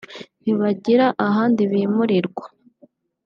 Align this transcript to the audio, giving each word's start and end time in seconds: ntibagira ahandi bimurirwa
ntibagira 0.41 1.05
ahandi 1.27 1.61
bimurirwa 1.71 2.45